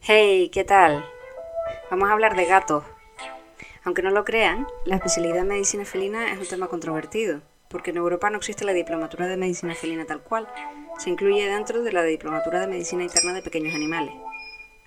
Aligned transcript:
Hey, 0.00 0.50
¿qué 0.52 0.64
tal? 0.64 1.04
Vamos 1.90 2.08
a 2.08 2.12
hablar 2.12 2.36
de 2.36 2.44
gatos. 2.44 2.84
Aunque 3.84 4.02
no 4.02 4.10
lo 4.10 4.24
crean, 4.24 4.66
la 4.84 4.96
especialidad 4.96 5.38
en 5.38 5.48
medicina 5.48 5.84
felina 5.84 6.32
es 6.32 6.38
un 6.38 6.46
tema 6.46 6.68
controvertido, 6.68 7.40
porque 7.68 7.90
en 7.90 7.96
Europa 7.96 8.30
no 8.30 8.38
existe 8.38 8.64
la 8.64 8.72
diplomatura 8.72 9.26
de 9.26 9.36
medicina 9.36 9.74
felina 9.74 10.04
tal 10.04 10.22
cual, 10.22 10.48
se 10.98 11.10
incluye 11.10 11.48
dentro 11.48 11.82
de 11.82 11.92
la 11.92 12.02
diplomatura 12.02 12.60
de 12.60 12.68
medicina 12.68 13.02
interna 13.02 13.34
de 13.34 13.42
pequeños 13.42 13.74
animales. 13.74 14.14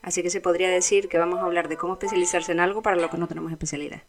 Así 0.01 0.23
que 0.23 0.29
se 0.29 0.39
podría 0.39 0.69
decir 0.69 1.09
que 1.09 1.17
vamos 1.17 1.39
a 1.39 1.43
hablar 1.43 1.67
de 1.67 1.77
cómo 1.77 1.93
especializarse 1.93 2.53
en 2.53 2.61
algo 2.61 2.81
para 2.81 2.95
lo 2.95 3.09
que 3.09 3.17
no 3.17 3.27
tenemos 3.27 3.51
especialidad. 3.51 4.03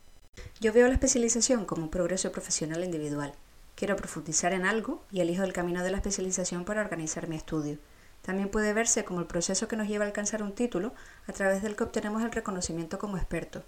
Yo 0.61 0.73
veo 0.73 0.89
la 0.89 0.95
especialización 0.95 1.65
como 1.65 1.85
un 1.85 1.89
progreso 1.89 2.33
profesional 2.33 2.83
individual. 2.83 3.33
Quiero 3.77 3.95
profundizar 3.95 4.53
en 4.53 4.67
algo 4.67 5.05
y 5.12 5.21
elijo 5.21 5.45
el 5.45 5.53
camino 5.53 5.84
de 5.84 5.93
la 5.93 5.98
especialización 5.98 6.65
para 6.65 6.81
organizar 6.81 7.29
mi 7.29 7.37
estudio. 7.37 7.79
También 8.23 8.48
puede 8.48 8.73
verse 8.73 9.05
como 9.05 9.21
el 9.21 9.29
proceso 9.29 9.69
que 9.69 9.77
nos 9.77 9.87
lleva 9.87 10.05
a 10.05 10.09
alcanzar 10.09 10.43
un 10.43 10.57
título 10.57 10.95
a 11.29 11.33
través 11.33 11.62
del 11.62 11.77
que 11.77 11.84
obtenemos 11.84 12.25
el 12.25 12.33
reconocimiento 12.33 12.98
como 12.98 13.19
experto. 13.19 13.62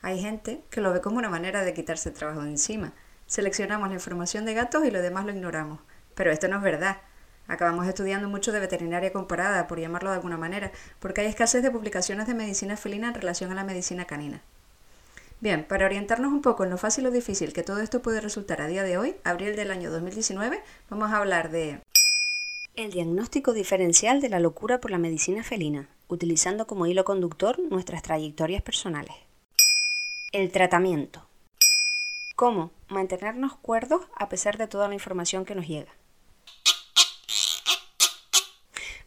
Hay 0.00 0.20
gente 0.20 0.64
que 0.68 0.80
lo 0.80 0.92
ve 0.92 1.00
como 1.00 1.18
una 1.18 1.30
manera 1.30 1.62
de 1.62 1.74
quitarse 1.74 2.08
el 2.08 2.16
trabajo 2.16 2.42
de 2.42 2.50
encima. 2.50 2.92
Seleccionamos 3.28 3.88
la 3.88 3.94
información 3.94 4.44
de 4.44 4.54
gatos 4.54 4.84
y 4.84 4.90
lo 4.90 5.00
demás 5.00 5.24
lo 5.24 5.30
ignoramos. 5.30 5.78
Pero 6.16 6.32
esto 6.32 6.48
no 6.48 6.56
es 6.56 6.62
verdad. 6.64 7.02
Acabamos 7.46 7.86
estudiando 7.86 8.28
mucho 8.28 8.50
de 8.50 8.58
veterinaria 8.58 9.12
comparada, 9.12 9.68
por 9.68 9.78
llamarlo 9.78 10.10
de 10.10 10.16
alguna 10.16 10.38
manera, 10.38 10.72
porque 10.98 11.20
hay 11.20 11.28
escasez 11.28 11.62
de 11.62 11.70
publicaciones 11.70 12.26
de 12.26 12.34
medicina 12.34 12.76
felina 12.76 13.06
en 13.06 13.14
relación 13.14 13.52
a 13.52 13.54
la 13.54 13.62
medicina 13.62 14.06
canina. 14.06 14.42
Bien, 15.42 15.64
para 15.64 15.86
orientarnos 15.86 16.30
un 16.30 16.40
poco 16.40 16.62
en 16.62 16.70
lo 16.70 16.78
fácil 16.78 17.04
o 17.06 17.10
difícil 17.10 17.52
que 17.52 17.64
todo 17.64 17.80
esto 17.80 18.00
puede 18.00 18.20
resultar 18.20 18.60
a 18.60 18.68
día 18.68 18.84
de 18.84 18.96
hoy, 18.96 19.16
abril 19.24 19.56
del 19.56 19.72
año 19.72 19.90
2019, 19.90 20.62
vamos 20.88 21.10
a 21.10 21.16
hablar 21.16 21.50
de 21.50 21.80
el 22.76 22.92
diagnóstico 22.92 23.52
diferencial 23.52 24.20
de 24.20 24.28
la 24.28 24.38
locura 24.38 24.80
por 24.80 24.92
la 24.92 24.98
medicina 24.98 25.42
felina, 25.42 25.88
utilizando 26.06 26.68
como 26.68 26.86
hilo 26.86 27.04
conductor 27.04 27.58
nuestras 27.58 28.02
trayectorias 28.02 28.62
personales. 28.62 29.16
El 30.30 30.52
tratamiento. 30.52 31.26
Cómo 32.36 32.70
mantenernos 32.86 33.56
cuerdos 33.56 34.02
a 34.14 34.28
pesar 34.28 34.58
de 34.58 34.68
toda 34.68 34.86
la 34.86 34.94
información 34.94 35.44
que 35.44 35.56
nos 35.56 35.66
llega. 35.66 35.90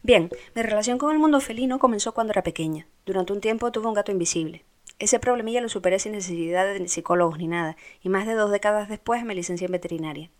Bien, 0.02 0.28
mi 0.54 0.60
relación 0.60 0.98
con 0.98 1.12
el 1.12 1.18
mundo 1.18 1.40
felino 1.40 1.78
comenzó 1.78 2.12
cuando 2.12 2.34
era 2.34 2.42
pequeña. 2.42 2.86
Durante 3.06 3.32
un 3.32 3.40
tiempo 3.40 3.72
tuve 3.72 3.88
un 3.88 3.94
gato 3.94 4.12
invisible. 4.12 4.66
Ese 4.98 5.18
problemilla 5.18 5.60
lo 5.60 5.68
superé 5.68 5.98
sin 5.98 6.12
necesidad 6.12 6.64
de 6.64 6.88
psicólogos 6.88 7.36
ni 7.38 7.48
nada, 7.48 7.76
y 8.00 8.08
más 8.08 8.26
de 8.26 8.32
dos 8.32 8.50
décadas 8.50 8.88
después 8.88 9.24
me 9.24 9.34
licencié 9.34 9.66
en 9.66 9.72
veterinaria. 9.72 10.30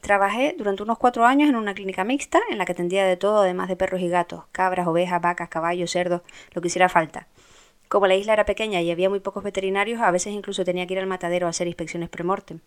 Trabajé 0.00 0.54
durante 0.56 0.82
unos 0.82 0.96
cuatro 0.96 1.26
años 1.26 1.50
en 1.50 1.56
una 1.56 1.74
clínica 1.74 2.02
mixta 2.02 2.40
en 2.50 2.56
la 2.56 2.64
que 2.64 2.72
atendía 2.72 3.04
de 3.04 3.18
todo, 3.18 3.40
además 3.40 3.68
de 3.68 3.76
perros 3.76 4.00
y 4.00 4.08
gatos, 4.08 4.44
cabras, 4.52 4.86
ovejas, 4.86 5.20
vacas, 5.20 5.50
caballos, 5.50 5.90
cerdos, 5.90 6.22
lo 6.52 6.62
que 6.62 6.68
hiciera 6.68 6.88
falta. 6.88 7.28
Como 7.88 8.06
la 8.06 8.14
isla 8.14 8.32
era 8.32 8.46
pequeña 8.46 8.80
y 8.80 8.90
había 8.90 9.10
muy 9.10 9.20
pocos 9.20 9.44
veterinarios, 9.44 10.00
a 10.00 10.10
veces 10.10 10.32
incluso 10.32 10.64
tenía 10.64 10.86
que 10.86 10.94
ir 10.94 11.00
al 11.00 11.06
matadero 11.06 11.46
a 11.46 11.50
hacer 11.50 11.66
inspecciones 11.66 12.08
premortem. 12.08 12.60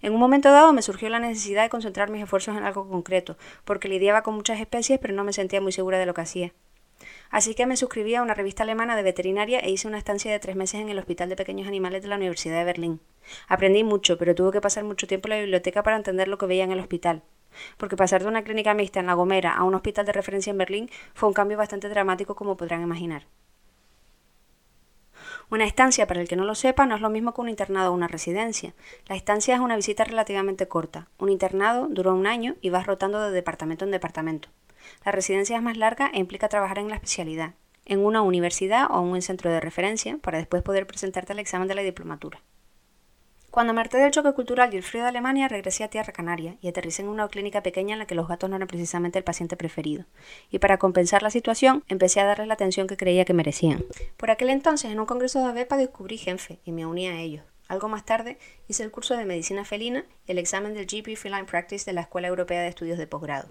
En 0.00 0.14
un 0.14 0.20
momento 0.20 0.50
dado 0.50 0.72
me 0.72 0.80
surgió 0.80 1.10
la 1.10 1.18
necesidad 1.18 1.64
de 1.64 1.68
concentrar 1.68 2.10
mis 2.10 2.22
esfuerzos 2.22 2.56
en 2.56 2.64
algo 2.64 2.88
concreto, 2.88 3.36
porque 3.66 3.88
lidiaba 3.88 4.22
con 4.22 4.34
muchas 4.34 4.58
especies 4.58 4.98
pero 5.00 5.12
no 5.12 5.22
me 5.22 5.34
sentía 5.34 5.60
muy 5.60 5.72
segura 5.72 5.98
de 5.98 6.06
lo 6.06 6.14
que 6.14 6.22
hacía. 6.22 6.52
Así 7.30 7.54
que 7.54 7.66
me 7.66 7.76
suscribí 7.76 8.14
a 8.14 8.22
una 8.22 8.34
revista 8.34 8.62
alemana 8.62 8.94
de 8.96 9.02
veterinaria 9.02 9.58
e 9.60 9.70
hice 9.70 9.88
una 9.88 9.98
estancia 9.98 10.30
de 10.30 10.38
tres 10.38 10.56
meses 10.56 10.80
en 10.80 10.88
el 10.88 10.98
Hospital 10.98 11.28
de 11.28 11.36
Pequeños 11.36 11.66
Animales 11.66 12.02
de 12.02 12.08
la 12.08 12.16
Universidad 12.16 12.58
de 12.58 12.64
Berlín. 12.64 13.00
Aprendí 13.48 13.84
mucho, 13.84 14.18
pero 14.18 14.34
tuve 14.34 14.52
que 14.52 14.60
pasar 14.60 14.84
mucho 14.84 15.06
tiempo 15.06 15.28
en 15.28 15.30
la 15.30 15.40
biblioteca 15.40 15.82
para 15.82 15.96
entender 15.96 16.28
lo 16.28 16.38
que 16.38 16.46
veía 16.46 16.64
en 16.64 16.72
el 16.72 16.80
hospital. 16.80 17.22
Porque 17.76 17.96
pasar 17.96 18.22
de 18.22 18.28
una 18.28 18.44
clínica 18.44 18.74
mixta 18.74 19.00
en 19.00 19.06
La 19.06 19.14
Gomera 19.14 19.52
a 19.54 19.64
un 19.64 19.74
hospital 19.74 20.06
de 20.06 20.12
referencia 20.12 20.50
en 20.50 20.58
Berlín 20.58 20.90
fue 21.14 21.28
un 21.28 21.34
cambio 21.34 21.58
bastante 21.58 21.88
dramático 21.88 22.34
como 22.34 22.56
podrán 22.56 22.82
imaginar. 22.82 23.26
Una 25.50 25.64
estancia, 25.64 26.06
para 26.06 26.20
el 26.20 26.28
que 26.28 26.36
no 26.36 26.44
lo 26.44 26.54
sepa, 26.54 26.86
no 26.86 26.94
es 26.94 27.00
lo 27.00 27.10
mismo 27.10 27.34
que 27.34 27.40
un 27.42 27.48
internado 27.48 27.90
o 27.90 27.94
una 27.94 28.08
residencia. 28.08 28.74
La 29.06 29.16
estancia 29.16 29.54
es 29.54 29.60
una 29.60 29.76
visita 29.76 30.04
relativamente 30.04 30.66
corta. 30.66 31.08
Un 31.18 31.28
internado 31.28 31.88
dura 31.88 32.12
un 32.12 32.26
año 32.26 32.56
y 32.60 32.70
vas 32.70 32.86
rotando 32.86 33.20
de 33.20 33.30
departamento 33.30 33.84
en 33.84 33.90
departamento. 33.90 34.48
La 35.04 35.12
residencia 35.12 35.56
es 35.56 35.62
más 35.62 35.76
larga 35.76 36.10
e 36.12 36.18
implica 36.18 36.48
trabajar 36.48 36.78
en 36.78 36.88
la 36.88 36.96
especialidad, 36.96 37.54
en 37.84 38.04
una 38.04 38.22
universidad 38.22 38.86
o 38.90 39.00
en 39.00 39.12
un 39.12 39.22
centro 39.22 39.50
de 39.50 39.60
referencia, 39.60 40.18
para 40.18 40.38
después 40.38 40.62
poder 40.62 40.86
presentarte 40.86 41.32
al 41.32 41.38
examen 41.38 41.68
de 41.68 41.74
la 41.74 41.82
diplomatura. 41.82 42.40
Cuando 43.52 43.74
me 43.74 43.84
del 43.84 44.10
choque 44.10 44.32
cultural 44.32 44.72
y 44.72 44.78
el 44.78 44.82
frío 44.82 45.02
de 45.02 45.10
Alemania, 45.10 45.46
regresé 45.46 45.84
a 45.84 45.88
Tierra 45.88 46.14
Canaria 46.14 46.56
y 46.62 46.68
aterricé 46.68 47.02
en 47.02 47.08
una 47.08 47.28
clínica 47.28 47.62
pequeña 47.62 47.92
en 47.92 47.98
la 47.98 48.06
que 48.06 48.14
los 48.14 48.26
gatos 48.26 48.48
no 48.48 48.56
eran 48.56 48.66
precisamente 48.66 49.18
el 49.18 49.24
paciente 49.24 49.58
preferido. 49.58 50.06
Y 50.50 50.58
para 50.58 50.78
compensar 50.78 51.22
la 51.22 51.28
situación, 51.28 51.84
empecé 51.88 52.20
a 52.20 52.24
darles 52.24 52.48
la 52.48 52.54
atención 52.54 52.86
que 52.86 52.96
creía 52.96 53.26
que 53.26 53.34
merecían. 53.34 53.84
Por 54.16 54.30
aquel 54.30 54.48
entonces, 54.48 54.90
en 54.90 54.98
un 54.98 55.04
congreso 55.04 55.38
de 55.40 55.50
ABEPA 55.50 55.76
descubrí 55.76 56.16
Genfe 56.16 56.60
y 56.64 56.72
me 56.72 56.86
uní 56.86 57.08
a 57.08 57.20
ellos. 57.20 57.44
Algo 57.68 57.90
más 57.90 58.06
tarde, 58.06 58.38
hice 58.68 58.84
el 58.84 58.90
curso 58.90 59.18
de 59.18 59.26
medicina 59.26 59.66
felina 59.66 60.06
y 60.26 60.32
el 60.32 60.38
examen 60.38 60.72
del 60.72 60.86
GP 60.86 61.14
Feline 61.18 61.44
Practice 61.44 61.84
de 61.84 61.92
la 61.92 62.00
Escuela 62.00 62.28
Europea 62.28 62.62
de 62.62 62.68
Estudios 62.68 62.96
de 62.96 63.06
Posgrado. 63.06 63.50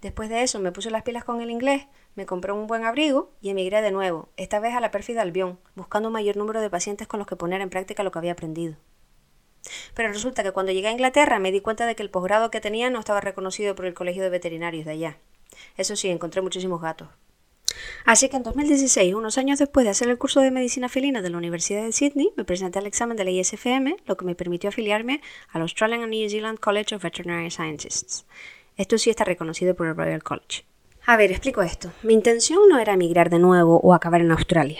Después 0.00 0.28
de 0.28 0.42
eso 0.42 0.58
me 0.58 0.72
puse 0.72 0.90
las 0.90 1.02
pilas 1.02 1.24
con 1.24 1.40
el 1.40 1.50
inglés, 1.50 1.86
me 2.14 2.26
compré 2.26 2.52
un 2.52 2.66
buen 2.66 2.84
abrigo 2.84 3.32
y 3.40 3.50
emigré 3.50 3.82
de 3.82 3.90
nuevo, 3.90 4.28
esta 4.36 4.60
vez 4.60 4.74
a 4.74 4.80
la 4.80 4.90
pérfida 4.90 5.22
Albión, 5.22 5.58
buscando 5.74 6.08
un 6.08 6.12
mayor 6.12 6.36
número 6.36 6.60
de 6.60 6.70
pacientes 6.70 7.06
con 7.06 7.18
los 7.18 7.26
que 7.26 7.36
poner 7.36 7.60
en 7.60 7.70
práctica 7.70 8.02
lo 8.02 8.10
que 8.10 8.18
había 8.18 8.32
aprendido. 8.32 8.76
Pero 9.94 10.08
resulta 10.08 10.42
que 10.42 10.52
cuando 10.52 10.72
llegué 10.72 10.88
a 10.88 10.92
Inglaterra 10.92 11.38
me 11.38 11.52
di 11.52 11.60
cuenta 11.60 11.86
de 11.86 11.94
que 11.94 12.02
el 12.02 12.10
posgrado 12.10 12.50
que 12.50 12.60
tenía 12.60 12.90
no 12.90 12.98
estaba 12.98 13.20
reconocido 13.20 13.74
por 13.74 13.86
el 13.86 13.94
Colegio 13.94 14.22
de 14.22 14.30
Veterinarios 14.30 14.84
de 14.84 14.92
allá. 14.92 15.18
Eso 15.76 15.96
sí, 15.96 16.08
encontré 16.08 16.42
muchísimos 16.42 16.80
gatos. 16.80 17.08
Así 18.04 18.28
que 18.28 18.36
en 18.36 18.42
2016, 18.42 19.14
unos 19.14 19.38
años 19.38 19.58
después 19.58 19.84
de 19.84 19.90
hacer 19.90 20.08
el 20.08 20.18
curso 20.18 20.40
de 20.40 20.50
medicina 20.50 20.88
felina 20.88 21.22
de 21.22 21.30
la 21.30 21.38
Universidad 21.38 21.82
de 21.82 21.92
Sydney, 21.92 22.32
me 22.36 22.44
presenté 22.44 22.78
al 22.78 22.86
examen 22.86 23.16
de 23.16 23.24
la 23.24 23.30
ISFM, 23.30 23.96
lo 24.06 24.16
que 24.16 24.24
me 24.24 24.34
permitió 24.34 24.68
afiliarme 24.68 25.20
al 25.50 25.62
Australian 25.62 26.08
New 26.10 26.28
Zealand 26.28 26.58
College 26.58 26.94
of 26.94 27.02
Veterinary 27.02 27.50
Scientists. 27.50 28.26
Esto 28.76 28.98
sí 28.98 29.10
está 29.10 29.24
reconocido 29.24 29.74
por 29.74 29.86
el 29.86 29.96
Royal 29.96 30.22
College. 30.22 30.64
A 31.04 31.16
ver, 31.16 31.30
explico 31.30 31.62
esto. 31.62 31.90
Mi 32.02 32.14
intención 32.14 32.60
no 32.68 32.78
era 32.78 32.94
emigrar 32.94 33.28
de 33.28 33.38
nuevo 33.38 33.80
o 33.80 33.92
acabar 33.92 34.20
en 34.20 34.30
Australia. 34.30 34.78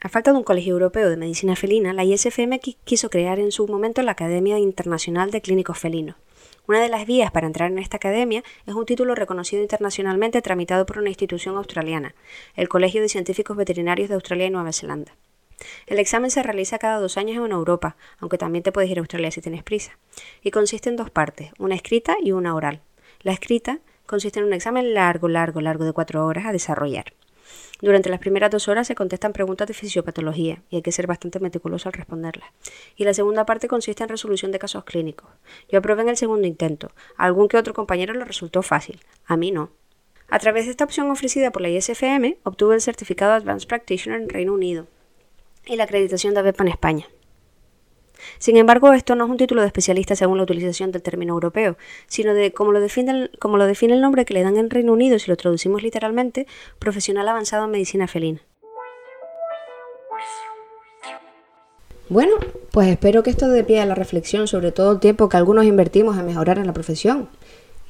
A 0.00 0.10
falta 0.10 0.32
de 0.32 0.38
un 0.38 0.44
colegio 0.44 0.74
europeo 0.74 1.08
de 1.08 1.16
medicina 1.16 1.56
felina, 1.56 1.94
la 1.94 2.04
ISFM 2.04 2.60
quiso 2.60 3.08
crear 3.08 3.38
en 3.38 3.50
su 3.50 3.66
momento 3.66 4.02
la 4.02 4.12
Academia 4.12 4.58
Internacional 4.58 5.30
de 5.30 5.40
Clínicos 5.40 5.78
Felinos. 5.78 6.16
Una 6.68 6.80
de 6.80 6.88
las 6.88 7.06
vías 7.06 7.30
para 7.30 7.46
entrar 7.46 7.70
en 7.70 7.78
esta 7.78 7.96
academia 7.96 8.42
es 8.66 8.74
un 8.74 8.86
título 8.86 9.14
reconocido 9.14 9.62
internacionalmente 9.62 10.42
tramitado 10.42 10.86
por 10.86 10.98
una 10.98 11.08
institución 11.08 11.56
australiana, 11.56 12.14
el 12.54 12.68
Colegio 12.68 13.02
de 13.02 13.08
Científicos 13.08 13.56
Veterinarios 13.56 14.08
de 14.08 14.14
Australia 14.14 14.46
y 14.46 14.50
Nueva 14.50 14.72
Zelanda. 14.72 15.14
El 15.86 15.98
examen 15.98 16.30
se 16.30 16.42
realiza 16.42 16.78
cada 16.78 16.98
dos 16.98 17.16
años 17.16 17.44
en 17.44 17.52
Europa, 17.52 17.96
aunque 18.18 18.38
también 18.38 18.62
te 18.62 18.72
puedes 18.72 18.90
ir 18.90 18.98
a 18.98 19.00
Australia 19.00 19.30
si 19.30 19.40
tienes 19.40 19.62
prisa, 19.62 19.98
y 20.42 20.50
consiste 20.50 20.88
en 20.88 20.96
dos 20.96 21.10
partes, 21.10 21.50
una 21.58 21.74
escrita 21.74 22.16
y 22.22 22.32
una 22.32 22.54
oral. 22.54 22.80
La 23.24 23.32
escrita 23.32 23.78
consiste 24.04 24.38
en 24.38 24.44
un 24.44 24.52
examen 24.52 24.92
largo, 24.92 25.28
largo, 25.28 25.62
largo 25.62 25.86
de 25.86 25.94
cuatro 25.94 26.26
horas 26.26 26.44
a 26.44 26.52
desarrollar. 26.52 27.14
Durante 27.80 28.10
las 28.10 28.20
primeras 28.20 28.50
dos 28.50 28.68
horas 28.68 28.86
se 28.86 28.94
contestan 28.94 29.32
preguntas 29.32 29.66
de 29.66 29.72
fisiopatología 29.72 30.62
y 30.68 30.76
hay 30.76 30.82
que 30.82 30.92
ser 30.92 31.06
bastante 31.06 31.40
meticuloso 31.40 31.88
al 31.88 31.94
responderlas. 31.94 32.50
Y 32.96 33.04
la 33.04 33.14
segunda 33.14 33.46
parte 33.46 33.66
consiste 33.66 34.02
en 34.02 34.10
resolución 34.10 34.52
de 34.52 34.58
casos 34.58 34.84
clínicos. 34.84 35.30
Yo 35.70 35.78
aprobé 35.78 36.02
en 36.02 36.10
el 36.10 36.18
segundo 36.18 36.46
intento. 36.46 36.92
A 37.16 37.24
algún 37.24 37.48
que 37.48 37.56
otro 37.56 37.72
compañero 37.72 38.12
le 38.12 38.26
resultó 38.26 38.60
fácil. 38.60 39.00
A 39.24 39.38
mí 39.38 39.50
no. 39.50 39.70
A 40.28 40.38
través 40.38 40.66
de 40.66 40.72
esta 40.72 40.84
opción 40.84 41.10
ofrecida 41.10 41.50
por 41.50 41.62
la 41.62 41.70
ISFM, 41.70 42.36
obtuve 42.42 42.74
el 42.74 42.82
certificado 42.82 43.32
Advanced 43.32 43.68
Practitioner 43.68 44.20
en 44.20 44.28
Reino 44.28 44.52
Unido 44.52 44.86
y 45.64 45.76
la 45.76 45.84
acreditación 45.84 46.34
de 46.34 46.40
ABEPA 46.40 46.64
en 46.64 46.68
España. 46.68 47.06
Sin 48.38 48.56
embargo, 48.56 48.92
esto 48.92 49.14
no 49.14 49.24
es 49.24 49.30
un 49.30 49.36
título 49.36 49.60
de 49.60 49.68
especialista 49.68 50.16
según 50.16 50.38
la 50.38 50.44
utilización 50.44 50.92
del 50.92 51.02
término 51.02 51.34
europeo, 51.34 51.76
sino 52.06 52.34
de, 52.34 52.52
como 52.52 52.72
lo, 52.72 52.80
define, 52.80 53.28
el 53.94 54.00
nombre 54.00 54.24
que 54.24 54.34
le 54.34 54.42
dan 54.42 54.56
en 54.56 54.70
Reino 54.70 54.92
Unido 54.92 55.18
si 55.18 55.30
lo 55.30 55.36
traducimos 55.36 55.82
literalmente, 55.82 56.46
profesional 56.78 57.28
avanzado 57.28 57.64
en 57.64 57.70
medicina 57.70 58.06
felina. 58.06 58.40
Bueno, 62.08 62.32
pues 62.70 62.88
espero 62.88 63.22
que 63.22 63.30
esto 63.30 63.48
dé 63.48 63.64
pie 63.64 63.80
a 63.80 63.86
la 63.86 63.94
reflexión 63.94 64.46
sobre 64.46 64.72
todo 64.72 64.92
el 64.92 65.00
tiempo 65.00 65.28
que 65.28 65.38
algunos 65.38 65.64
invertimos 65.64 66.18
en 66.18 66.26
mejorar 66.26 66.58
en 66.58 66.66
la 66.66 66.74
profesión 66.74 67.28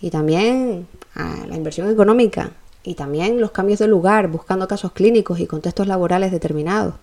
y 0.01 0.11
también 0.11 0.87
a 1.15 1.47
la 1.49 1.57
inversión 1.57 1.91
económica 1.91 2.53
y 2.85 2.95
también 2.95 3.41
los 3.41 3.51
cambios 3.51 3.81
de 3.81 3.89
lugar 3.89 4.29
buscando 4.29 4.69
casos 4.69 4.93
clínicos 4.93 5.41
y 5.41 5.47
contextos 5.47 5.89
laborales 5.89 6.31
determinados 6.31 6.95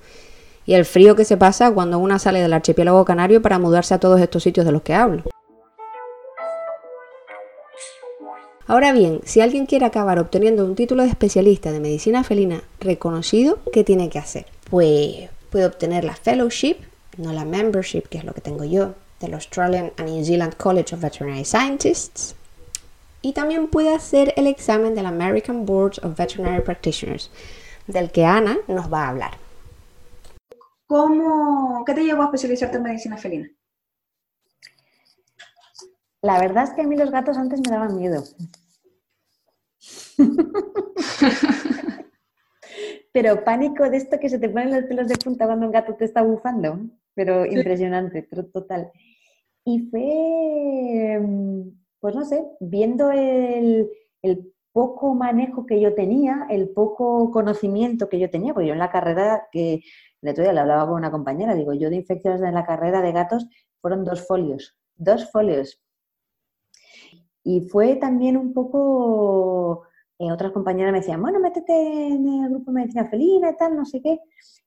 y 0.65 0.73
el 0.73 0.85
frío 0.85 1.15
que 1.15 1.25
se 1.25 1.37
pasa 1.37 1.71
cuando 1.71 1.99
una 1.99 2.19
sale 2.19 2.41
del 2.41 2.53
archipiélago 2.53 3.05
canario 3.05 3.41
para 3.41 3.59
mudarse 3.59 3.93
a 3.93 3.99
todos 3.99 4.19
estos 4.21 4.43
sitios 4.43 4.65
de 4.65 4.71
los 4.71 4.81
que 4.81 4.93
hablo. 4.93 5.23
Ahora 8.67 8.93
bien, 8.93 9.21
si 9.25 9.41
alguien 9.41 9.65
quiere 9.65 9.85
acabar 9.85 10.19
obteniendo 10.19 10.63
un 10.63 10.75
título 10.75 11.03
de 11.03 11.09
especialista 11.09 11.71
de 11.71 11.79
medicina 11.79 12.23
felina 12.23 12.63
reconocido, 12.79 13.59
¿qué 13.73 13.83
tiene 13.83 14.09
que 14.09 14.19
hacer? 14.19 14.45
Pues 14.69 15.29
Puede 15.51 15.65
obtener 15.65 16.05
la 16.05 16.15
fellowship, 16.15 16.77
no 17.17 17.33
la 17.33 17.43
membership, 17.43 18.03
que 18.03 18.17
es 18.17 18.23
lo 18.23 18.33
que 18.33 18.39
tengo 18.39 18.63
yo, 18.63 18.93
del 19.19 19.33
Australian 19.33 19.91
and 19.97 20.09
New 20.09 20.23
Zealand 20.23 20.55
College 20.55 20.95
of 20.95 21.01
Veterinary 21.01 21.43
Scientists. 21.43 22.35
Y 23.21 23.33
también 23.33 23.67
puede 23.67 23.93
hacer 23.93 24.33
el 24.37 24.47
examen 24.47 24.95
del 24.95 25.05
American 25.05 25.65
Board 25.65 25.99
of 26.03 26.15
Veterinary 26.15 26.63
Practitioners, 26.63 27.29
del 27.85 28.11
que 28.11 28.23
Ana 28.23 28.59
nos 28.69 28.91
va 28.91 29.03
a 29.03 29.09
hablar. 29.09 29.40
¿Cómo, 30.91 31.85
¿Qué 31.85 31.93
te 31.93 32.03
llevó 32.03 32.23
a 32.23 32.25
especializarte 32.25 32.75
en 32.75 32.83
medicina 32.83 33.15
felina? 33.15 33.49
La 36.21 36.37
verdad 36.37 36.65
es 36.65 36.71
que 36.71 36.81
a 36.81 36.85
mí 36.85 36.97
los 36.97 37.11
gatos 37.11 37.37
antes 37.37 37.61
me 37.61 37.71
daban 37.71 37.95
miedo. 37.95 38.21
pero 43.13 43.41
pánico 43.45 43.89
de 43.89 43.95
esto 43.95 44.19
que 44.19 44.27
se 44.27 44.37
te 44.37 44.49
ponen 44.49 44.71
los 44.71 44.83
pelos 44.83 45.07
de 45.07 45.15
punta 45.15 45.45
cuando 45.45 45.65
un 45.65 45.71
gato 45.71 45.95
te 45.95 46.03
está 46.03 46.23
bufando. 46.23 46.81
Pero 47.13 47.45
impresionante, 47.45 48.27
pero 48.29 48.47
total. 48.47 48.91
Y 49.63 49.87
fue, 49.89 51.21
mm, 51.21 51.69
pues 52.01 52.15
no 52.15 52.25
sé, 52.25 52.43
viendo 52.59 53.11
el, 53.11 53.89
poco 54.73 55.15
manejo 55.15 55.65
que 55.65 55.79
yo 55.79 55.93
tenía, 55.95 56.47
el 56.49 56.69
poco 56.69 57.31
conocimiento 57.31 58.09
que 58.09 58.19
yo 58.19 58.29
tenía, 58.29 58.53
porque 58.53 58.67
yo 58.67 58.73
en 58.73 58.79
la 58.79 58.91
carrera, 58.91 59.47
que 59.51 59.83
el 60.21 60.29
otro 60.29 60.43
día 60.43 60.53
le 60.53 60.59
hablaba 60.59 60.87
con 60.87 60.95
una 60.95 61.11
compañera, 61.11 61.55
digo, 61.55 61.73
yo 61.73 61.89
de 61.89 61.97
infecciones 61.97 62.41
en 62.41 62.53
la 62.53 62.65
carrera 62.65 63.01
de 63.01 63.11
gatos 63.11 63.47
fueron 63.81 64.03
dos 64.03 64.25
folios, 64.27 64.77
dos 64.95 65.29
folios. 65.31 65.81
Y 67.43 67.61
fue 67.61 67.95
también 67.95 68.37
un 68.37 68.53
poco, 68.53 69.83
eh, 70.19 70.31
otras 70.31 70.51
compañeras 70.51 70.91
me 70.93 70.99
decían, 70.99 71.21
bueno, 71.21 71.39
métete 71.39 71.73
en 71.73 72.27
el 72.27 72.49
grupo 72.49 72.71
de 72.71 72.75
medicina 72.75 73.09
felina 73.09 73.49
y 73.51 73.57
tal, 73.57 73.75
no 73.75 73.85
sé 73.85 74.01
qué. 74.01 74.19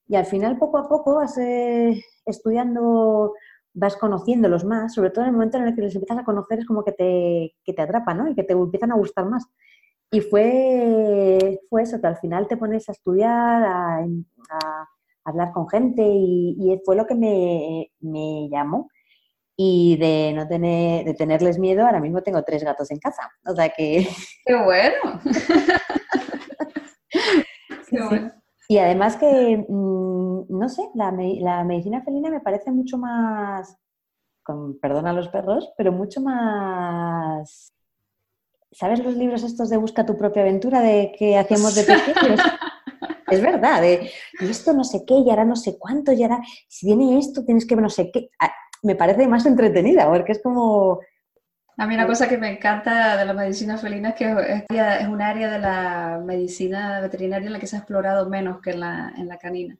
Y 0.08 0.16
al 0.16 0.26
final, 0.26 0.58
poco 0.58 0.78
a 0.78 0.88
poco, 0.88 1.14
vas 1.16 1.38
eh, 1.38 2.02
estudiando 2.26 3.34
vas 3.74 3.96
conociéndolos 3.96 4.64
más, 4.64 4.94
sobre 4.94 5.10
todo 5.10 5.24
en 5.24 5.30
el 5.30 5.34
momento 5.34 5.58
en 5.58 5.64
el 5.64 5.74
que 5.74 5.82
les 5.82 5.94
empiezas 5.94 6.18
a 6.18 6.24
conocer 6.24 6.60
es 6.60 6.66
como 6.66 6.84
que 6.84 6.92
te, 6.92 7.56
que 7.64 7.72
te 7.72 7.82
atrapan, 7.82 8.18
¿no? 8.18 8.28
Y 8.28 8.34
que 8.34 8.44
te 8.44 8.52
empiezan 8.52 8.92
a 8.92 8.96
gustar 8.96 9.26
más. 9.26 9.44
Y 10.10 10.20
fue, 10.20 11.60
fue 11.68 11.82
eso, 11.82 12.00
que 12.00 12.06
al 12.06 12.16
final 12.18 12.46
te 12.46 12.56
pones 12.56 12.88
a 12.88 12.92
estudiar, 12.92 13.64
a, 13.64 14.06
hablar 15.24 15.52
con 15.52 15.68
gente 15.68 16.02
y, 16.04 16.80
fue 16.84 16.96
lo 16.96 17.06
que 17.06 17.14
me, 17.14 17.92
me, 18.00 18.48
llamó. 18.50 18.90
Y 19.56 19.96
de 19.98 20.32
no 20.34 20.48
tener, 20.48 21.04
de 21.04 21.14
tenerles 21.14 21.58
miedo, 21.58 21.86
ahora 21.86 22.00
mismo 22.00 22.22
tengo 22.22 22.42
tres 22.42 22.64
gatos 22.64 22.90
en 22.90 22.98
casa. 22.98 23.30
O 23.46 23.54
sea 23.54 23.68
que... 23.68 24.08
¡Qué 24.44 24.54
bueno! 24.54 25.20
Qué 27.88 28.02
bueno. 28.02 28.32
Y 28.68 28.78
además 28.78 29.16
que, 29.16 29.64
mm, 29.68 30.46
no 30.48 30.68
sé, 30.68 30.88
la, 30.94 31.12
medicina 31.64 32.02
felina 32.02 32.30
me 32.30 32.40
parece 32.40 32.70
mucho 32.70 32.98
más, 32.98 33.76
con 34.42 34.78
perdón 34.80 35.06
a 35.06 35.12
los 35.12 35.28
perros, 35.28 35.72
pero 35.76 35.92
mucho 35.92 36.20
más... 36.20 37.72
¿Sabes 38.72 39.04
los 39.04 39.14
libros 39.14 39.44
estos 39.44 39.70
de 39.70 39.76
Busca 39.76 40.04
tu 40.04 40.16
propia 40.16 40.42
aventura 40.42 40.80
de 40.80 41.14
que 41.16 41.38
hacíamos 41.38 41.76
de 41.76 41.84
pequeños? 41.84 42.40
Es 43.34 43.42
verdad, 43.42 43.82
de 43.82 44.10
esto 44.40 44.72
no 44.72 44.84
sé 44.84 45.04
qué, 45.06 45.14
y 45.14 45.30
ahora 45.30 45.44
no 45.44 45.56
sé 45.56 45.76
cuánto, 45.78 46.12
y 46.12 46.22
ahora 46.22 46.40
si 46.68 46.86
viene 46.86 47.18
esto 47.18 47.44
tienes 47.44 47.66
que 47.66 47.76
no 47.76 47.90
sé 47.90 48.10
qué. 48.12 48.30
Ah, 48.40 48.52
me 48.82 48.96
parece 48.96 49.26
más 49.26 49.46
entretenida, 49.46 50.08
porque 50.10 50.32
es 50.32 50.42
como 50.42 51.00
a 51.76 51.86
mí 51.86 51.94
una 51.94 52.06
cosa 52.06 52.28
que 52.28 52.38
me 52.38 52.52
encanta 52.52 53.16
de 53.16 53.24
la 53.24 53.32
medicina 53.32 53.76
felina 53.76 54.10
es 54.10 54.14
que 54.14 54.64
es, 54.68 55.08
un 55.08 55.20
área 55.20 55.50
de 55.50 55.58
la 55.58 56.22
medicina 56.24 57.00
veterinaria 57.00 57.46
en 57.46 57.52
la 57.52 57.58
que 57.58 57.66
se 57.66 57.76
ha 57.76 57.80
explorado 57.80 58.28
menos 58.28 58.60
que 58.60 58.70
en 58.70 58.80
la, 58.80 59.12
en 59.16 59.26
la 59.26 59.38
canina. 59.38 59.76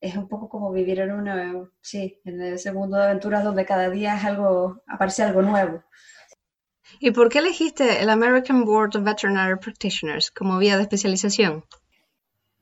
Es 0.00 0.16
un 0.16 0.28
poco 0.28 0.48
como 0.48 0.72
vivir 0.72 1.00
en 1.00 1.12
una, 1.12 1.70
sí, 1.80 2.20
en 2.24 2.40
ese 2.42 2.72
mundo 2.72 2.96
de 2.96 3.04
aventuras 3.04 3.44
donde 3.44 3.64
cada 3.64 3.90
día 3.90 4.16
es 4.16 4.24
algo, 4.24 4.82
aparece 4.88 5.22
algo 5.22 5.42
nuevo. 5.42 5.82
¿Y 7.00 7.10
por 7.12 7.28
qué 7.28 7.38
elegiste 7.38 8.02
el 8.02 8.10
American 8.10 8.64
Board 8.64 8.96
of 8.96 9.04
Veterinary 9.04 9.58
Practitioners 9.58 10.30
como 10.30 10.58
vía 10.58 10.76
de 10.76 10.82
especialización? 10.82 11.64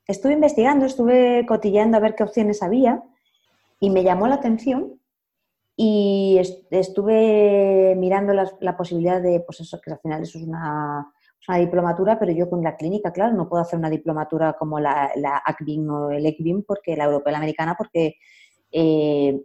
Estuve 0.07 0.35
investigando, 0.35 0.87
estuve 0.87 1.45
cotilleando 1.47 1.97
a 1.97 2.01
ver 2.01 2.15
qué 2.15 2.23
opciones 2.23 2.63
había 2.63 3.03
y 3.81 3.91
me 3.91 4.05
llamó 4.05 4.29
la 4.29 4.37
atención 4.37 5.01
y 5.77 6.41
estuve 6.71 7.95
mirando 7.97 8.33
la, 8.33 8.77
posibilidad 8.77 9.21
de, 9.21 9.41
pues 9.41 9.61
eso, 9.61 9.79
que 9.81 9.93
al 9.93 9.99
final 9.99 10.23
eso 10.23 10.39
es 10.39 10.45
una, 10.45 11.13
diplomatura, 11.59 12.19
pero 12.19 12.33
yo 12.33 12.49
con 12.49 12.63
la 12.63 12.77
clínica, 12.77 13.13
claro, 13.13 13.33
no 13.35 13.49
puedo 13.49 13.63
hacer 13.63 13.79
una 13.79 13.91
diplomatura 13.91 14.55
como 14.55 14.81
la, 14.81 15.13
la 15.17 15.41
ACBIM 15.45 15.91
o 15.91 16.11
el 16.11 16.27
ECBIM, 16.27 16.65
porque 16.67 16.97
la 16.97 17.05
europea 17.05 17.31
y 17.31 17.33
la 17.33 17.39
americana, 17.39 17.75
porque 17.77 18.17
eh, 18.73 19.41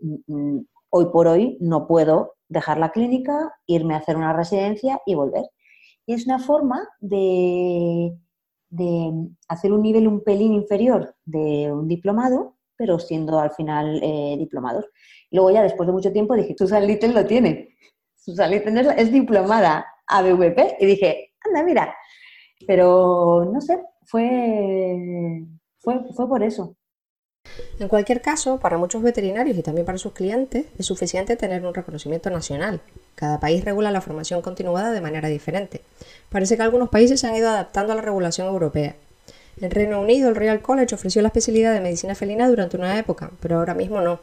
hoy 0.92 1.06
por 1.12 1.28
hoy 1.28 1.58
no 1.60 1.88
puedo 1.88 2.36
dejar 2.48 2.78
la 2.78 2.92
clínica, 2.92 3.56
irme 3.66 3.96
a 3.96 3.98
hacer 3.98 4.18
una 4.18 4.34
residencia 4.34 5.02
y 5.06 5.16
volver. 5.16 5.46
Y 6.06 6.14
es 6.14 6.26
una 6.26 6.40
forma 6.40 6.88
de, 7.00 8.14
hacer 9.48 9.72
un 9.72 9.82
nivel 9.82 10.08
un 10.08 10.24
pelín 10.24 10.54
inferior 10.54 11.16
de 11.26 11.72
un 11.72 11.88
diplomado, 11.88 12.58
pero 12.76 13.00
siendo 13.00 13.40
al 13.40 13.52
final 13.52 14.00
eh, 14.04 14.36
diplomados. 14.38 14.86
Luego 15.32 15.52
ya 15.52 15.64
después 15.64 15.88
de 15.88 15.94
mucho 15.94 16.12
tiempo 16.12 16.36
dije, 16.36 16.56
Susan 16.58 16.86
Little 16.86 17.14
lo 17.14 17.26
tiene. 17.26 17.70
Susan 18.16 18.52
Little 18.52 18.94
es, 18.98 19.12
diplomada 19.12 19.86
ABVP 20.08 20.78
y 20.80 20.86
dije, 20.86 21.34
anda, 21.46 21.64
mira. 21.64 21.96
Pero 22.68 23.46
no 23.46 23.62
sé, 23.62 23.82
fue, 24.06 25.46
fue, 25.80 26.02
fue 26.14 26.28
por 26.28 26.44
eso. 26.44 26.76
En 27.82 27.88
cualquier 27.88 28.22
caso, 28.22 28.60
para 28.60 28.78
muchos 28.78 29.02
veterinarios 29.02 29.58
y 29.58 29.64
también 29.64 29.88
para 29.88 29.98
sus 29.98 30.14
clientes, 30.14 30.66
es 30.78 30.86
suficiente 30.86 31.36
tener 31.36 31.66
un 31.66 31.74
reconocimiento 31.74 32.30
nacional. 32.30 32.80
Cada 33.16 33.40
país 33.40 33.66
regula 33.66 33.90
la 33.90 34.02
formación 34.02 34.44
continuada 34.44 34.92
de 34.92 35.02
manera 35.02 35.30
diferente. 35.30 35.82
Parece 36.30 36.58
que 36.58 36.62
algunos 36.62 36.90
países 36.90 37.20
se 37.20 37.26
han 37.26 37.36
ido 37.36 37.50
adaptando 37.50 37.94
a 37.94 37.96
la 37.96 38.04
regulación 38.04 38.48
europea. 38.48 38.96
En 39.60 39.72
Reino 39.72 40.00
Unido, 40.00 40.30
el 40.30 40.36
Royal 40.36 40.62
College 40.62 40.94
ofreció 40.94 41.24
la 41.24 41.30
especialidad 41.30 41.74
de 41.74 41.82
medicina 41.82 42.14
felina 42.14 42.48
durante 42.48 42.78
una 42.78 43.00
época, 43.00 43.32
pero 43.40 43.58
ahora 43.58 43.74
mismo 43.74 44.00
no 44.00 44.20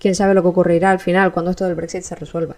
quién 0.00 0.16
sabe 0.16 0.34
lo 0.34 0.42
que 0.42 0.48
ocurrirá 0.48 0.90
al 0.90 0.98
final 0.98 1.32
cuando 1.32 1.52
esto 1.52 1.66
del 1.66 1.76
Brexit 1.76 2.02
se 2.02 2.16
resuelva. 2.16 2.56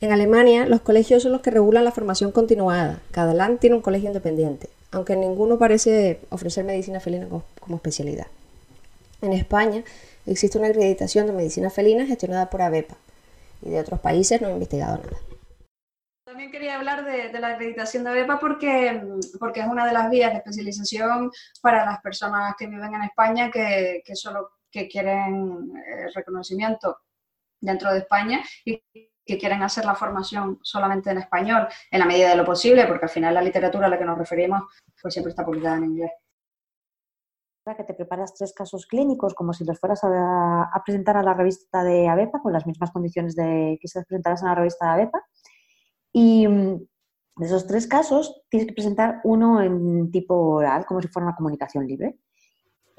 En 0.00 0.12
Alemania, 0.12 0.66
los 0.66 0.80
colegios 0.80 1.24
son 1.24 1.32
los 1.32 1.40
que 1.40 1.50
regulan 1.50 1.84
la 1.84 1.90
formación 1.90 2.30
continuada. 2.30 3.00
Cada 3.10 3.34
land 3.34 3.58
tiene 3.58 3.74
un 3.74 3.82
colegio 3.82 4.08
independiente, 4.08 4.70
aunque 4.92 5.16
ninguno 5.16 5.58
parece 5.58 6.20
ofrecer 6.30 6.64
medicina 6.64 7.00
felina 7.00 7.26
como 7.60 7.76
especialidad. 7.76 8.28
En 9.22 9.32
España 9.32 9.82
existe 10.26 10.58
una 10.58 10.68
acreditación 10.68 11.26
de 11.26 11.32
medicina 11.32 11.70
felina 11.70 12.06
gestionada 12.06 12.48
por 12.48 12.62
ABEPA 12.62 12.96
y 13.62 13.70
de 13.70 13.80
otros 13.80 14.00
países 14.00 14.40
no 14.40 14.48
he 14.48 14.52
investigado 14.52 14.98
nada. 14.98 15.18
También 16.24 16.50
quería 16.50 16.76
hablar 16.76 17.04
de, 17.04 17.38
la 17.38 17.48
acreditación 17.48 18.04
de 18.04 18.10
ABEPA 18.10 18.38
porque, 18.38 19.02
porque 19.38 19.60
es 19.60 19.66
una 19.66 19.84
de 19.84 19.92
las 19.92 20.08
vías 20.08 20.30
de 20.30 20.38
especialización 20.38 21.30
para 21.60 21.84
las 21.84 22.00
personas 22.00 22.54
que 22.56 22.66
viven 22.66 22.94
en 22.94 23.02
España 23.02 23.50
que, 23.50 24.02
que 24.04 24.14
solo 24.14 24.52
que 24.70 24.88
quieren 24.88 25.72
eh, 25.76 26.08
reconocimiento 26.14 26.98
dentro 27.60 27.92
de 27.92 27.98
España 27.98 28.42
y 28.64 28.82
que 29.26 29.38
quieren 29.38 29.62
hacer 29.62 29.84
la 29.84 29.94
formación 29.94 30.58
solamente 30.62 31.10
en 31.10 31.18
español, 31.18 31.68
en 31.90 31.98
la 31.98 32.06
medida 32.06 32.30
de 32.30 32.36
lo 32.36 32.44
posible, 32.44 32.86
porque 32.86 33.04
al 33.06 33.10
final 33.10 33.34
la 33.34 33.42
literatura 33.42 33.86
a 33.86 33.90
la 33.90 33.98
que 33.98 34.04
nos 34.04 34.18
referimos 34.18 34.62
pues 35.00 35.12
siempre 35.12 35.30
está 35.30 35.44
publicada 35.44 35.76
en 35.76 35.84
inglés. 35.84 36.10
Que 37.64 37.84
te 37.84 37.94
preparas 37.94 38.34
tres 38.34 38.52
casos 38.52 38.86
clínicos 38.86 39.34
como 39.34 39.52
si 39.52 39.64
los 39.64 39.78
fueras 39.78 40.00
a, 40.02 40.82
presentar 40.84 41.16
a 41.16 41.22
la 41.22 41.34
revista 41.34 41.84
de 41.84 42.08
ABEPA 42.08 42.40
con 42.40 42.52
las 42.52 42.66
mismas 42.66 42.90
condiciones 42.90 43.36
de 43.36 43.78
que 43.80 43.86
se 43.86 44.02
presentaras 44.02 44.42
en 44.42 44.48
la 44.48 44.54
revista 44.56 44.86
de 44.86 44.92
ABEPA. 44.92 45.22
Y 46.12 46.48
mm, 46.48 46.76
de 47.36 47.46
esos 47.46 47.66
tres 47.66 47.86
casos 47.86 48.42
tienes 48.48 48.66
que 48.66 48.74
presentar 48.74 49.20
uno 49.24 49.62
en 49.62 50.10
tipo 50.10 50.34
oral, 50.34 50.84
como 50.84 51.00
si 51.00 51.08
fuera 51.08 51.28
una 51.28 51.36
comunicación 51.36 51.86
libre 51.86 52.18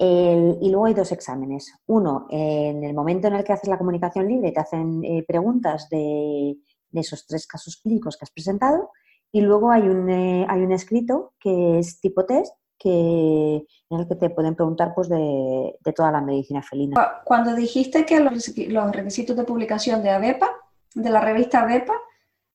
y 0.04 0.70
luego 0.70 0.86
hay 0.86 0.94
dos 0.94 1.12
exámenes. 1.12 1.72
Uno, 1.86 2.26
en 2.30 2.82
el 2.82 2.94
momento 2.94 3.28
en 3.28 3.34
el 3.34 3.44
que 3.44 3.52
haces 3.52 3.68
la 3.68 3.78
comunicación 3.78 4.26
libre, 4.26 4.50
te 4.50 4.60
hacen 4.60 5.04
eh, 5.04 5.24
preguntas 5.26 5.88
de, 5.90 6.56
esos 6.92 7.26
tres 7.26 7.46
casos 7.46 7.76
clínicos 7.76 8.16
que 8.16 8.24
has 8.24 8.32
presentado. 8.32 8.90
Y 9.30 9.40
luego 9.42 9.70
hay 9.70 9.82
un, 9.82 10.10
eh, 10.10 10.44
hay 10.48 10.62
un 10.62 10.72
escrito 10.72 11.34
que 11.38 11.78
es 11.78 12.00
tipo 12.00 12.26
test, 12.26 12.52
que, 12.82 13.64
en 13.90 14.00
el 14.00 14.08
que 14.08 14.16
te 14.16 14.30
pueden 14.30 14.54
preguntar 14.54 14.92
pues, 14.94 15.08
de, 15.08 15.76
toda 15.94 16.10
la 16.10 16.20
medicina 16.20 16.62
felina. 16.62 17.20
Cuando 17.24 17.54
dijiste 17.54 18.04
que 18.04 18.18
los, 18.18 18.52
los 18.56 18.92
requisitos 18.92 19.36
de 19.36 19.44
publicación 19.44 20.02
de 20.02 20.10
ABEPA, 20.10 20.50
de 20.94 21.10
la 21.10 21.20
revista 21.20 21.60
ABEPA, 21.60 21.94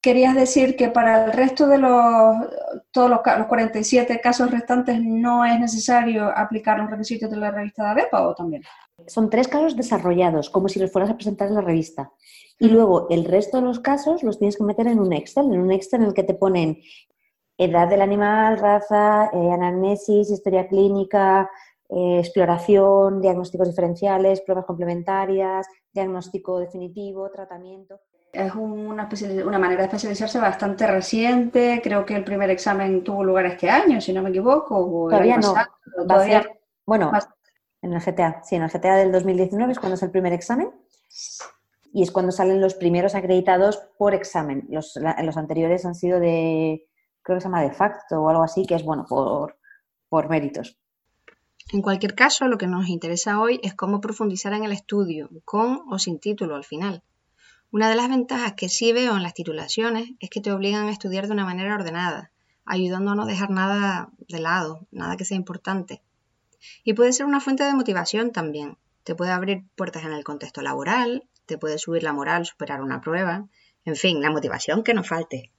querías 0.01 0.36
decir 0.36 0.75
que 0.75 0.89
para 0.89 1.25
el 1.25 1.34
resto 1.34 1.67
de 1.67 1.77
los, 1.77 2.36
todos 2.91 3.10
los, 3.10 3.19
47 3.22 4.19
casos 4.22 4.51
restantes 4.51 5.01
no 5.01 5.46
es 5.46 5.60
necesario 5.60 6.31
aplicar 6.36 6.79
los 6.79 6.89
requisitos 6.89 7.29
de 7.29 7.38
la 7.38 7.51
revista 7.51 7.84
de 7.84 7.89
ABEPA 7.89 8.27
o 8.27 8.36
también? 8.36 8.63
Son 9.07 9.29
tres 9.29 9.48
casos 9.48 9.75
desarrollados, 9.75 10.50
como 10.50 10.67
si 10.67 10.79
los 10.79 10.91
fueras 10.91 11.10
a 11.10 11.15
presentar 11.15 11.48
en 11.48 11.55
la 11.55 11.62
revista. 11.62 12.12
Y 12.60 12.69
luego 12.69 13.07
el 13.10 13.25
resto 13.25 13.57
de 13.57 13.63
los 13.63 13.79
casos 13.79 14.24
los 14.24 14.39
tienes 14.39 14.57
que 14.57 14.63
meter 14.63 14.88
en 14.88 15.00
un 15.00 15.13
Excel, 15.13 15.46
en 15.53 15.62
un 15.62 15.72
Excel 15.72 16.01
en 16.01 16.07
el 16.07 16.13
que 16.13 16.24
te 16.24 16.34
ponen 16.34 16.79
edad 17.57 17.87
del 17.87 18.01
animal, 18.01 18.59
raza, 18.59 19.29
eh, 19.33 19.51
anamnesis, 19.51 20.29
historia 20.29 20.67
clínica, 20.67 21.49
eh, 21.89 22.19
exploración, 22.19 23.21
diagnósticos 23.21 23.67
diferenciales, 23.69 24.41
pruebas 24.41 24.65
complementarias, 24.65 25.67
diagnóstico 25.91 26.59
definitivo, 26.59 27.29
tratamiento. 27.31 28.01
Es 28.31 28.53
una, 28.53 29.09
una, 29.45 29.57
manera 29.57 29.81
de 29.81 29.85
especializarse 29.85 30.39
bastante 30.39 30.85
reciente. 30.85 31.79
Creo 31.81 32.05
que 32.05 32.15
el 32.15 32.23
primer 32.23 32.49
examen 32.49 33.03
tuvo 33.03 33.23
lugar 33.23 33.45
este 33.45 33.69
año, 33.69 33.99
si 34.01 34.13
no 34.13 34.21
me 34.21 34.29
equivoco. 34.29 35.07
todavía 35.09 35.37
no. 35.37 35.55
Todavía, 36.07 36.45
bueno, 36.85 37.11
en 37.81 37.93
el 37.93 38.01
GTA. 38.01 38.43
Sí, 38.43 38.55
en 38.55 38.63
el 38.63 38.69
GTA 38.69 38.95
del 38.97 39.11
2019 39.11 39.71
es 39.71 39.79
cuando 39.79 39.95
es 39.95 40.03
el 40.03 40.11
primer 40.11 40.33
examen. 40.33 40.71
Y 41.93 42.03
es 42.03 42.11
cuando 42.11 42.31
salen 42.31 42.61
los 42.61 42.75
primeros 42.75 43.15
acreditados 43.15 43.77
por 43.97 44.13
examen. 44.13 44.67
Los, 44.69 44.99
los 45.23 45.37
anteriores 45.37 45.85
han 45.85 45.95
sido 45.95 46.19
de, 46.19 46.85
creo 47.27 47.39
que 47.39 47.41
se 47.41 47.48
llama 47.50 47.62
de 47.62 47.74
facto 47.74 48.22
o 48.22 48.29
algo 48.29 48.41
así, 48.41 48.65
que 48.65 48.75
es 48.75 48.84
bueno 48.84 49.05
por, 49.05 49.57
por 50.07 50.29
méritos. 50.29 50.77
En 51.74 51.81
cualquier 51.81 52.15
caso, 52.15 52.48
lo 52.48 52.57
que 52.57 52.67
nos 52.67 52.88
interesa 52.88 53.41
hoy 53.41 53.60
es 53.63 53.75
cómo 53.75 54.00
profundizar 54.00 54.53
en 54.53 54.63
el 54.63 54.72
estudio, 54.72 55.29
con 55.43 55.81
o 55.91 56.00
sin 56.00 56.22
título 56.22 56.55
al 56.55 56.63
final. 56.63 57.03
Una 57.69 57.89
de 57.89 57.96
las 57.96 58.07
ventajas 58.07 58.53
que 58.53 58.69
sí 58.69 58.93
veo 58.93 59.17
en 59.17 59.24
las 59.24 59.34
titulaciones 59.34 60.12
es 60.22 60.29
que 60.29 60.39
te 60.39 60.53
obligan 60.53 60.88
a 60.88 60.91
estudiar 60.91 61.27
de 61.27 61.34
una 61.34 61.43
manera 61.43 61.75
ordenada, 61.75 62.31
ayudando 62.63 63.12
a 63.12 63.15
no 63.15 63.25
dejar 63.25 63.50
nada 63.50 64.10
de 64.29 64.39
lado, 64.39 64.88
nada 64.91 65.17
que 65.17 65.25
sea 65.25 65.36
importante. 65.36 66.01
Y 66.86 66.93
puede 66.93 67.12
ser 67.12 67.25
una 67.25 67.41
fuente 67.41 67.65
de 67.65 67.74
motivación 67.74 68.31
también. 68.31 68.77
Te 69.03 69.15
puede 69.15 69.31
abrir 69.31 69.65
puertas 69.75 70.05
en 70.05 70.13
el 70.13 70.24
contexto 70.24 70.62
laboral, 70.62 71.27
te 71.46 71.57
puede 71.57 71.77
subir 71.77 72.03
la 72.03 72.13
moral, 72.13 72.46
superar 72.46 72.81
una 72.81 73.01
prueba, 73.01 73.50
en 73.84 73.98
fin, 73.98 74.22
la 74.22 74.31
motivación 74.31 74.81
que 74.81 74.93
nos 74.93 75.10
falte. 75.10 75.51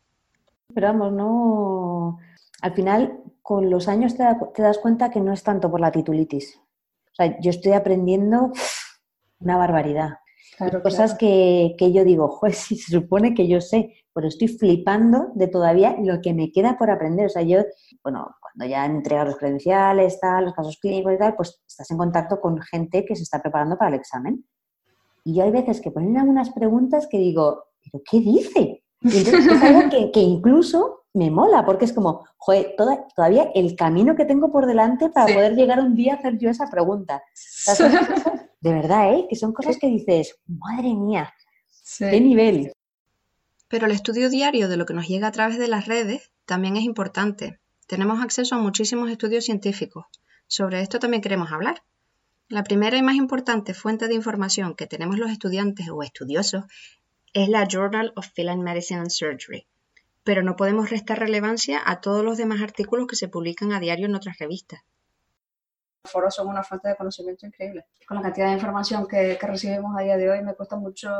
Pero 0.74 0.88
vamos, 0.88 1.12
no. 1.12 2.18
Al 2.60 2.74
final, 2.74 3.22
con 3.42 3.70
los 3.70 3.88
años 3.88 4.16
te, 4.16 4.24
das 4.62 4.78
cuenta 4.78 5.10
que 5.10 5.20
no 5.20 5.32
es 5.32 5.42
tanto 5.42 5.70
por 5.70 5.80
la 5.80 5.90
titulitis. 5.90 6.60
O 7.12 7.14
sea, 7.14 7.40
yo 7.40 7.50
estoy 7.50 7.72
aprendiendo 7.72 8.52
una 9.40 9.56
barbaridad. 9.56 10.10
Claro, 10.56 10.82
cosas 10.82 11.14
Que, 11.14 11.74
que, 11.78 11.92
yo 11.92 12.04
digo, 12.04 12.28
joder, 12.40 12.54
si 12.54 12.76
se 12.76 12.92
supone 12.92 13.34
que 13.34 13.48
yo 13.48 13.60
sé, 13.60 13.94
pero 14.12 14.28
estoy 14.28 14.48
flipando 14.48 15.28
de 15.34 15.46
todavía 15.46 15.96
lo 16.02 16.20
que 16.20 16.34
me 16.34 16.50
queda 16.50 16.76
por 16.76 16.90
aprender. 16.90 17.26
O 17.26 17.30
sea, 17.30 17.42
yo, 17.42 17.62
bueno, 18.02 18.34
cuando 18.40 18.66
ya 18.70 18.84
entregas 18.84 19.26
los 19.26 19.36
credenciales, 19.36 20.18
tal, 20.20 20.46
los 20.46 20.54
casos 20.54 20.78
clínicos 20.80 21.12
y 21.14 21.18
tal, 21.18 21.36
pues 21.36 21.62
estás 21.66 21.90
en 21.90 21.98
contacto 21.98 22.40
con 22.40 22.60
gente 22.60 23.04
que 23.04 23.14
se 23.14 23.22
está 23.22 23.40
preparando 23.40 23.78
para 23.78 23.90
el 23.90 24.00
examen. 24.00 24.44
Y 25.24 25.36
yo 25.36 25.44
hay 25.44 25.50
veces 25.50 25.80
que 25.80 25.90
ponen 25.90 26.16
algunas 26.16 26.50
preguntas 26.50 27.06
que 27.08 27.18
digo, 27.18 27.64
¿pero 27.84 28.02
qué 28.10 28.20
dice? 28.20 28.82
Y 29.00 29.18
entonces 29.18 29.46
es 29.46 29.62
algo 29.62 29.88
que, 29.90 30.10
que 30.10 30.20
incluso 30.20 30.98
me 31.14 31.30
mola, 31.30 31.64
porque 31.64 31.84
es 31.84 31.92
como, 31.92 32.26
joder, 32.36 32.74
todavía 33.14 33.50
el 33.54 33.74
camino 33.76 34.14
que 34.14 34.24
tengo 34.24 34.50
por 34.50 34.66
delante 34.66 35.08
para 35.10 35.32
poder 35.32 35.54
llegar 35.54 35.80
un 35.80 35.94
día 35.94 36.14
a 36.14 36.16
hacer 36.16 36.38
yo 36.38 36.50
esa 36.50 36.70
pregunta. 36.70 37.22
de 38.60 38.72
verdad, 38.72 39.14
¿eh? 39.14 39.26
Que 39.28 39.36
son 39.36 39.52
cosas 39.52 39.78
que 39.78 39.88
dices, 39.88 40.38
madre 40.46 40.94
mía, 40.94 41.32
qué 41.98 42.20
nivel. 42.20 42.72
Pero 43.68 43.86
el 43.86 43.92
estudio 43.92 44.30
diario 44.30 44.68
de 44.68 44.76
lo 44.76 44.86
que 44.86 44.94
nos 44.94 45.08
llega 45.08 45.28
a 45.28 45.32
través 45.32 45.58
de 45.58 45.68
las 45.68 45.86
redes 45.86 46.30
también 46.46 46.76
es 46.76 46.84
importante. 46.84 47.58
Tenemos 47.86 48.22
acceso 48.22 48.54
a 48.54 48.58
muchísimos 48.58 49.10
estudios 49.10 49.44
científicos. 49.44 50.06
Sobre 50.46 50.80
esto 50.80 50.98
también 50.98 51.22
queremos 51.22 51.52
hablar. 51.52 51.82
La 52.48 52.64
primera 52.64 52.96
y 52.96 53.02
más 53.02 53.16
importante 53.16 53.74
fuente 53.74 54.08
de 54.08 54.14
información 54.14 54.74
que 54.74 54.86
tenemos 54.86 55.18
los 55.18 55.30
estudiantes 55.30 55.88
o 55.90 56.02
estudiosos 56.02 56.64
es 57.32 57.48
la 57.48 57.66
Journal 57.66 58.12
of 58.16 58.26
Feline 58.34 58.62
Medicine 58.62 59.00
and 59.00 59.10
Surgery, 59.10 59.66
pero 60.24 60.42
no 60.42 60.56
podemos 60.56 60.90
restar 60.90 61.18
relevancia 61.18 61.80
a 61.84 62.00
todos 62.00 62.24
los 62.24 62.38
demás 62.38 62.62
artículos 62.62 63.06
que 63.06 63.16
se 63.16 63.28
publican 63.28 63.72
a 63.72 63.80
diario 63.80 64.06
en 64.06 64.14
otras 64.14 64.38
revistas. 64.38 64.80
Los 66.04 66.12
foros 66.12 66.34
son 66.34 66.48
una 66.48 66.62
fuente 66.62 66.88
de 66.88 66.96
conocimiento 66.96 67.46
increíble. 67.46 67.84
Con 68.06 68.16
la 68.16 68.22
cantidad 68.22 68.46
de 68.46 68.54
información 68.54 69.06
que, 69.06 69.38
recibimos 69.40 69.94
a 69.98 70.02
día 70.02 70.16
de 70.16 70.30
hoy 70.30 70.42
me 70.42 70.54
cuesta 70.54 70.76
mucho 70.76 71.10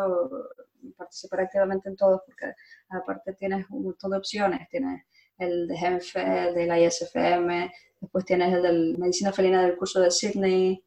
participar 0.97 1.41
activamente 1.41 1.88
en 1.88 1.97
todos 1.97 2.23
porque 2.25 2.53
aparte 2.88 3.35
tienes 3.35 3.67
un 3.71 3.85
montón 3.85 4.12
de 4.12 4.19
opciones. 4.19 4.69
Tienes 4.69 5.03
el 5.37 5.69
de 5.69 5.77
GENFE, 5.77 6.49
el 6.49 6.55
de 6.55 6.67
la 6.67 6.81
ISFM, 6.81 7.73
después 8.00 8.25
tienes 8.25 8.53
el 8.55 8.62
de 8.62 8.99
Medicina 8.99 9.33
Felina 9.33 9.62
del 9.62 9.77
curso 9.77 10.00
de 10.00 10.11
Sydney, 10.11 10.83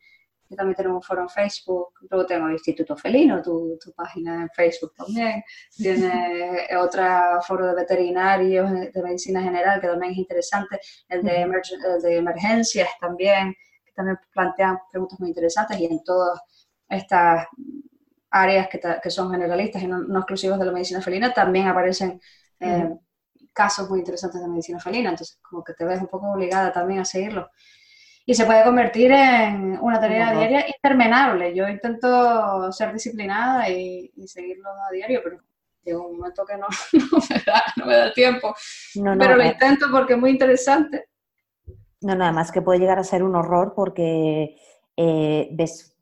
también 0.56 0.76
tenemos 0.76 0.98
un 0.98 1.02
foro 1.02 1.22
en 1.22 1.30
Facebook, 1.30 1.94
luego 2.10 2.26
tengo 2.26 2.48
el 2.48 2.54
Instituto 2.54 2.96
Felino, 2.98 3.42
tu, 3.42 3.78
tu 3.84 3.92
página 3.94 4.44
en 4.44 4.50
Facebook 4.50 4.94
también, 4.96 5.44
tiene 5.76 6.68
otro 6.80 7.04
foro 7.48 7.68
de 7.68 7.76
veterinarios 7.76 8.72
de 8.72 9.04
medicina 9.04 9.42
general 9.42 9.80
que 9.80 9.88
también 9.88 10.14
es 10.14 10.18
interesante, 10.18 10.80
el 11.10 11.24
de, 11.24 11.48
de 12.02 12.18
emergencias 12.18 12.90
también, 13.00 13.56
que 13.86 13.92
también 13.94 14.18
plantean 14.32 14.80
preguntas 14.92 15.20
muy 15.20 15.30
interesantes 15.30 15.80
y 15.80 15.86
en 15.86 16.04
todas 16.04 16.40
estas 16.90 17.48
áreas 18.30 18.68
que, 18.70 18.80
que 19.02 19.10
son 19.10 19.32
generalistas 19.32 19.82
y 19.84 19.88
no, 19.88 20.18
exclusivas 20.18 20.60
de 20.60 20.66
la 20.66 20.72
medicina 20.72 21.02
felina 21.02 21.34
también 21.34 21.68
aparecen 21.68 22.20
eh, 22.60 22.90
casos 23.54 23.90
muy 23.90 24.00
interesantes 24.00 24.42
de 24.42 24.48
medicina 24.48 24.80
felina, 24.80 25.10
entonces 25.10 25.38
como 25.42 25.64
que 25.64 25.74
te 25.74 25.84
ves 25.86 26.00
un 26.00 26.08
poco 26.08 26.32
obligada 26.32 26.72
también 26.72 27.02
a 27.02 27.06
seguirlo 27.06 27.50
y 28.32 28.34
se 28.34 28.46
puede 28.46 28.64
convertir 28.64 29.12
en 29.12 29.78
una 29.82 30.00
tarea 30.00 30.32
diaria 30.32 30.66
interminable. 30.66 31.54
Yo 31.54 31.68
intento 31.68 32.72
ser 32.72 32.94
disciplinada 32.94 33.70
y, 33.70 34.10
seguirlo 34.26 34.70
a 34.70 34.90
diario, 34.90 35.20
pero 35.22 35.42
llega 35.84 36.00
un 36.00 36.16
momento 36.16 36.46
que 36.46 36.56
no, 36.56 36.68
me, 37.86 37.94
da, 37.94 38.14
tiempo. 38.14 38.56
pero 38.94 39.36
lo 39.36 39.44
eh. 39.44 39.48
intento 39.48 39.88
porque 39.92 40.14
es 40.14 40.20
muy 40.20 40.30
interesante. 40.30 41.10
No, 42.00 42.16
nada 42.16 42.32
más 42.32 42.54
que 42.54 42.62
puede 42.62 42.80
llegar 42.80 43.00
a 43.00 43.04
ser 43.04 43.22
un 43.22 43.36
horror 43.36 43.74
porque 43.76 44.56
eh, 44.96 45.50
ves, 45.52 45.98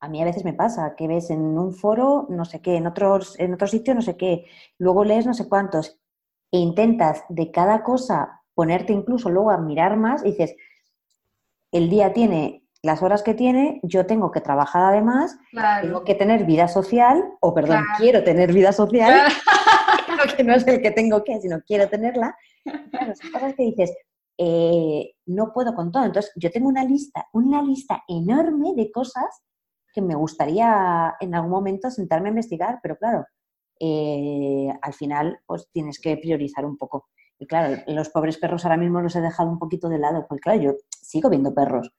a 0.00 0.08
mí 0.08 0.22
a 0.22 0.24
veces 0.24 0.42
me 0.42 0.54
pasa 0.54 0.94
que 0.96 1.06
ves 1.06 1.28
en 1.28 1.42
un 1.58 1.74
foro 1.74 2.26
no 2.30 2.46
sé 2.46 2.62
qué, 2.62 2.76
en, 2.76 2.86
otros, 2.86 3.38
en 3.38 3.52
otro 3.52 3.66
sitio 3.66 3.94
no 3.94 4.00
sé 4.00 4.16
qué, 4.16 4.46
luego 4.78 5.04
lees 5.04 5.26
no 5.26 5.34
sé 5.34 5.50
cuántos 5.50 6.00
e 6.50 6.56
intentas 6.56 7.24
de 7.28 7.50
cada 7.50 7.82
cosa 7.82 8.40
ponerte 8.54 8.94
incluso 8.94 9.28
luego 9.28 9.50
a 9.50 9.58
mirar 9.58 9.98
más 9.98 10.24
y 10.24 10.30
dices, 10.30 10.56
el 11.74 11.90
día 11.90 12.12
tiene 12.12 12.64
las 12.82 13.02
horas 13.02 13.22
que 13.22 13.34
tiene, 13.34 13.80
yo 13.82 14.06
tengo 14.06 14.30
que 14.30 14.40
trabajar 14.40 14.84
además, 14.84 15.36
tengo 15.82 16.04
que 16.04 16.14
tener 16.14 16.44
vida 16.44 16.68
social, 16.68 17.24
o 17.40 17.52
perdón, 17.52 17.82
quiero 17.98 18.22
tener 18.22 18.52
vida 18.52 18.72
social, 18.72 19.22
que 20.36 20.44
no 20.44 20.54
es 20.54 20.66
el 20.66 20.80
que 20.80 20.90
tengo 20.92 21.24
que, 21.24 21.40
sino 21.40 21.60
quiero 21.62 21.88
tenerla. 21.88 22.36
Claro, 22.90 23.14
son 23.16 23.30
cosas 23.32 23.54
que 23.54 23.64
dices, 23.64 23.92
eh, 24.38 25.14
no 25.26 25.52
puedo 25.52 25.74
con 25.74 25.90
todo. 25.90 26.04
Entonces, 26.04 26.30
yo 26.36 26.50
tengo 26.50 26.68
una 26.68 26.84
lista, 26.84 27.26
una 27.32 27.62
lista 27.62 28.04
enorme 28.06 28.74
de 28.76 28.92
cosas 28.92 29.42
que 29.92 30.02
me 30.02 30.14
gustaría 30.14 31.14
en 31.20 31.34
algún 31.34 31.50
momento 31.50 31.90
sentarme 31.90 32.28
a 32.28 32.30
investigar, 32.30 32.80
pero 32.82 32.96
claro, 32.96 33.24
eh, 33.80 34.68
al 34.82 34.92
final, 34.92 35.40
pues 35.46 35.68
tienes 35.72 35.98
que 35.98 36.16
priorizar 36.18 36.64
un 36.64 36.76
poco. 36.76 37.08
Y 37.38 37.46
claro, 37.46 37.82
los 37.88 38.10
pobres 38.10 38.38
perros 38.38 38.64
ahora 38.64 38.76
mismo 38.76 39.00
los 39.00 39.16
he 39.16 39.20
dejado 39.20 39.48
un 39.48 39.58
poquito 39.58 39.88
de 39.88 39.98
lado, 39.98 40.26
porque 40.28 40.40
claro, 40.40 40.60
yo 40.60 40.72
sigo 41.14 41.30
viendo 41.30 41.54
perros, 41.54 41.92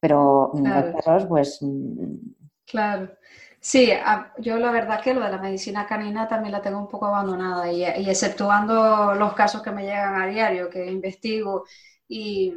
pero 0.00 0.52
los 0.54 0.86
perros, 0.86 1.26
pues... 1.28 1.58
Mm, 1.62 2.16
claro. 2.66 3.10
Sí, 3.60 3.90
yo 4.38 4.58
la 4.58 4.70
verdad 4.72 5.02
que 5.02 5.12
lo 5.14 5.20
de 5.22 5.30
la 5.30 5.38
medicina 5.38 5.86
canina 5.86 6.26
también 6.28 6.52
la 6.52 6.62
tengo 6.62 6.78
un 6.78 6.88
poco 6.88 7.06
abandonada 7.06 7.70
y, 7.70 7.82
y 7.82 8.08
exceptuando 8.08 9.14
los 9.14 9.34
casos 9.34 9.62
que 9.62 9.70
me 9.70 9.82
llegan 9.82 10.14
a 10.20 10.26
diario, 10.26 10.70
que 10.70 10.86
investigo 10.90 11.64
y 12.08 12.54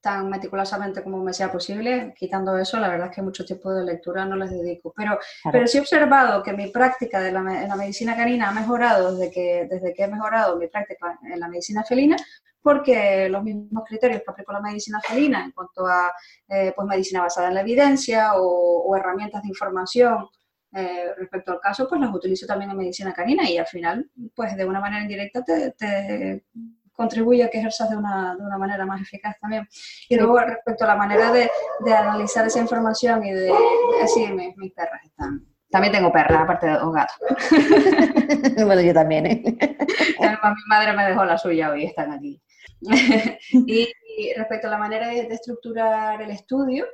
tan 0.00 0.28
meticulosamente 0.28 1.02
como 1.02 1.22
me 1.22 1.32
sea 1.32 1.50
posible. 1.50 2.14
Quitando 2.16 2.56
eso, 2.58 2.78
la 2.78 2.88
verdad 2.88 3.08
es 3.08 3.14
que 3.14 3.22
mucho 3.22 3.44
tiempo 3.44 3.72
de 3.72 3.84
lectura 3.84 4.24
no 4.24 4.36
les 4.36 4.50
dedico. 4.50 4.92
Pero, 4.96 5.18
pero 5.50 5.66
sí 5.66 5.78
he 5.78 5.80
observado 5.80 6.42
que 6.42 6.52
mi 6.52 6.68
práctica 6.68 7.20
de 7.20 7.32
la, 7.32 7.40
en 7.40 7.68
la 7.68 7.76
medicina 7.76 8.16
canina 8.16 8.48
ha 8.48 8.52
mejorado 8.52 9.16
desde 9.16 9.32
que, 9.32 9.66
desde 9.70 9.94
que 9.94 10.04
he 10.04 10.08
mejorado 10.08 10.56
mi 10.56 10.66
práctica 10.68 11.18
en 11.22 11.40
la 11.40 11.48
medicina 11.48 11.84
felina, 11.84 12.16
porque 12.62 13.28
los 13.30 13.42
mismos 13.42 13.84
criterios 13.86 14.22
que 14.22 14.30
aplico 14.30 14.52
la 14.52 14.60
medicina 14.60 15.00
felina 15.00 15.44
en 15.44 15.52
cuanto 15.52 15.86
a 15.86 16.12
eh, 16.48 16.72
pues 16.76 16.86
medicina 16.86 17.22
basada 17.22 17.48
en 17.48 17.54
la 17.54 17.62
evidencia 17.62 18.32
o, 18.36 18.94
herramientas 18.96 19.42
de 19.42 19.48
información 19.48 20.28
eh, 20.74 21.14
respecto 21.16 21.52
al 21.52 21.60
caso, 21.60 21.88
pues 21.88 22.00
las 22.00 22.14
utilizo 22.14 22.46
también 22.46 22.70
en 22.70 22.76
medicina 22.76 23.14
canina 23.14 23.48
y 23.48 23.56
al 23.56 23.66
final, 23.66 24.10
pues 24.34 24.56
de 24.56 24.64
una 24.64 24.80
manera 24.80 25.02
indirecta 25.02 25.42
te, 25.42 25.70
te 25.72 26.44
contribuye 26.92 27.44
a 27.44 27.48
que 27.48 27.58
ejerzas 27.58 27.90
de 27.90 27.96
una, 27.96 28.36
de 28.36 28.42
una 28.42 28.58
manera 28.58 28.86
más 28.86 29.00
eficaz 29.00 29.38
también. 29.40 29.66
Y 30.08 30.16
luego 30.16 30.38
respecto 30.38 30.84
a 30.84 30.88
la 30.88 30.96
manera 30.96 31.32
de, 31.32 31.50
de 31.84 31.94
analizar 31.94 32.46
esa 32.46 32.60
información 32.60 33.24
y 33.24 33.32
de, 33.32 33.52
decir, 34.00 34.34
mis, 34.34 34.56
mis 34.56 34.72
perras 34.72 35.04
están... 35.04 35.46
También 35.70 35.92
tengo 35.92 36.12
perras, 36.12 36.42
aparte 36.42 36.66
de 36.66 36.72
dos 36.72 36.92
gatos. 36.92 37.16
bueno, 38.64 38.80
yo 38.80 38.92
también, 38.92 39.26
¿eh? 39.26 39.42
mi 39.44 40.64
madre 40.68 40.92
me 40.94 41.06
dejó 41.06 41.24
la 41.24 41.38
suya 41.38 41.70
hoy, 41.70 41.84
están 41.84 42.12
aquí. 42.12 42.42
y, 43.52 43.88
respecto 44.36 44.66
a 44.66 44.70
la 44.70 44.78
manera 44.78 45.08
de, 45.08 45.28
de, 45.28 45.34
estructurar 45.34 46.20
el 46.20 46.30
estudio, 46.30 46.86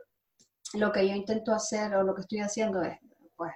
lo 0.74 0.92
que 0.92 1.08
yo 1.08 1.14
intento 1.14 1.52
hacer 1.52 1.94
o 1.94 2.02
lo 2.02 2.14
que 2.14 2.20
estoy 2.20 2.40
haciendo 2.40 2.82
es, 2.82 2.98
pues, 3.34 3.52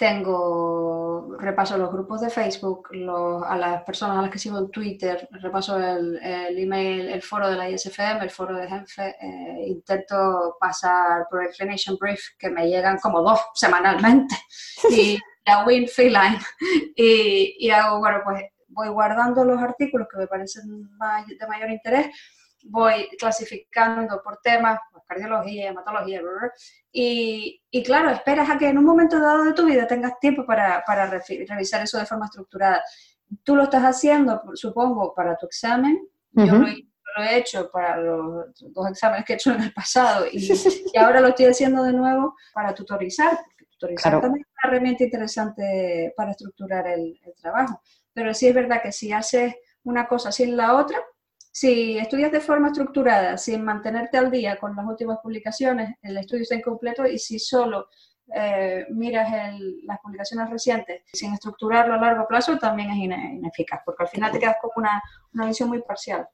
tengo, 0.00 1.36
repaso 1.38 1.76
los 1.76 1.92
grupos 1.92 2.22
de 2.22 2.30
Facebook, 2.30 2.88
a 3.46 3.54
las 3.58 3.82
personas 3.82 4.16
a 4.16 4.22
las 4.22 4.30
que 4.30 4.38
sigo 4.38 4.58
en 4.58 4.70
Twitter, 4.70 5.28
repaso 5.32 5.78
el, 5.78 6.18
email, 6.56 7.10
el 7.10 7.20
foro 7.20 7.50
de 7.50 7.56
la 7.56 7.68
ISFM, 7.68 8.22
el 8.22 8.30
foro 8.30 8.56
de 8.56 8.66
Genfe, 8.66 9.14
eh, 9.20 9.66
intento 9.66 10.56
pasar 10.58 11.26
por 11.30 11.44
el 11.44 11.50
Clinician 11.50 11.98
Brief, 12.00 12.30
que 12.38 12.48
me 12.48 12.66
llegan 12.66 12.96
como 12.96 13.20
dos 13.20 13.40
semanalmente, 13.52 14.34
y 14.90 15.18
la 15.44 15.66
Win 15.66 15.86
Feline, 15.86 16.38
y, 16.96 17.56
y 17.58 17.68
hago, 17.68 17.98
bueno, 17.98 18.20
pues 18.24 18.42
voy 18.68 18.88
guardando 18.88 19.44
los 19.44 19.60
artículos 19.60 20.08
que 20.10 20.16
me 20.16 20.26
parecen 20.26 20.88
de 21.28 21.46
mayor 21.46 21.70
interés 21.70 22.06
voy 22.64 23.08
clasificando 23.18 24.20
por 24.22 24.38
temas, 24.38 24.78
pues, 24.92 25.04
cardiología, 25.06 25.70
hematología, 25.70 26.20
y, 26.92 27.62
y, 27.70 27.82
claro, 27.82 28.10
esperas 28.10 28.48
a 28.50 28.58
que 28.58 28.68
en 28.68 28.78
un 28.78 28.84
momento 28.84 29.20
dado 29.20 29.44
de 29.44 29.52
tu 29.52 29.66
vida 29.66 29.86
tengas 29.86 30.18
tiempo 30.20 30.44
para, 30.46 30.82
para 30.86 31.06
revisar 31.06 31.82
eso 31.82 31.98
de 31.98 32.06
forma 32.06 32.26
estructurada. 32.26 32.82
Tú 33.44 33.54
lo 33.54 33.64
estás 33.64 33.82
haciendo, 33.82 34.42
supongo, 34.54 35.14
para 35.14 35.36
tu 35.36 35.46
examen. 35.46 35.98
Yo 36.32 36.54
lo, 36.54 36.66
he 36.66 37.38
hecho 37.38 37.68
para 37.72 37.96
los 37.96 38.52
dos 38.72 38.88
exámenes 38.88 39.24
que 39.24 39.32
he 39.32 39.36
hecho 39.36 39.52
en 39.52 39.62
el 39.62 39.72
pasado 39.72 40.26
y, 40.30 40.48
y 40.94 40.96
ahora 40.96 41.20
lo 41.20 41.28
estoy 41.28 41.46
haciendo 41.46 41.82
de 41.82 41.92
nuevo 41.92 42.36
para 42.54 42.72
tutorizar, 42.72 43.36
tutorizar 43.68 44.20
también 44.20 44.46
es 44.46 44.52
una 44.62 44.72
herramienta 44.72 45.04
interesante 45.04 46.14
para 46.16 46.30
estructurar 46.30 46.86
el, 46.86 47.18
el 47.24 47.34
trabajo. 47.34 47.82
Pero 48.12 48.32
sí 48.32 48.46
es 48.46 48.54
verdad 48.54 48.80
que 48.80 48.92
si 48.92 49.12
haces 49.12 49.54
una 49.82 50.06
cosa 50.06 50.30
sin 50.30 50.56
la 50.56 50.76
otra, 50.76 50.98
si 51.52 51.98
estudias 51.98 52.30
de 52.30 52.40
forma 52.40 52.68
estructurada, 52.68 53.36
sin 53.36 53.64
mantenerte 53.64 54.18
al 54.18 54.30
día 54.30 54.56
con 54.56 54.76
las 54.76 54.86
últimas 54.86 55.18
publicaciones, 55.22 55.96
el 56.02 56.16
estudio 56.16 56.42
está 56.42 56.54
incompleto 56.54 57.06
y 57.06 57.18
si 57.18 57.38
solo 57.38 57.88
eh, 58.32 58.86
miras 58.90 59.28
las 59.84 59.98
publicaciones 60.00 60.48
recientes 60.50 61.02
sin 61.12 61.34
estructurarlo 61.34 61.94
a 61.94 61.98
largo 61.98 62.26
plazo, 62.28 62.58
también 62.58 62.90
es 62.90 62.96
ineficaz, 62.98 63.80
porque 63.84 64.04
al 64.04 64.08
final 64.08 64.30
te 64.30 64.38
quedas 64.38 64.56
con 64.60 64.70
una, 64.76 65.02
una 65.34 65.46
visión 65.46 65.68
muy 65.68 65.82
parcial. 65.82 66.28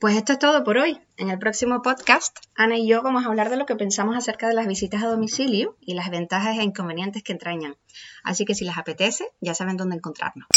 Pues 0.00 0.16
esto 0.16 0.32
es 0.32 0.38
todo 0.38 0.64
por 0.64 0.78
hoy. 0.78 0.98
En 1.18 1.28
el 1.28 1.38
próximo 1.38 1.82
podcast, 1.82 2.38
Ana 2.56 2.78
y 2.78 2.88
yo 2.88 3.02
vamos 3.02 3.24
a 3.24 3.28
hablar 3.28 3.50
de 3.50 3.58
lo 3.58 3.66
que 3.66 3.76
pensamos 3.76 4.16
acerca 4.16 4.48
de 4.48 4.54
las 4.54 4.66
visitas 4.66 5.02
a 5.02 5.08
domicilio 5.08 5.76
y 5.78 5.92
las 5.92 6.08
ventajas 6.08 6.56
e 6.56 6.62
inconvenientes 6.62 7.22
que 7.22 7.32
entrañan. 7.32 7.76
Así 8.24 8.46
que 8.46 8.54
si 8.54 8.64
les 8.64 8.78
apetece, 8.78 9.28
ya 9.42 9.54
saben 9.54 9.76
dónde 9.76 9.96
encontrarnos. 9.96 10.48